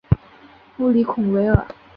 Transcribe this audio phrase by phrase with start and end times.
[0.77, 1.67] 布里孔维尔。